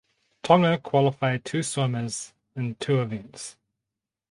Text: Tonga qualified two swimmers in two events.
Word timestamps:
Tonga 0.41 0.79
qualified 0.79 1.45
two 1.45 1.61
swimmers 1.61 2.33
in 2.55 2.73
two 2.79 3.03
events. 3.03 3.55